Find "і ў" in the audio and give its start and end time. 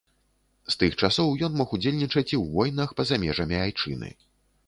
2.33-2.41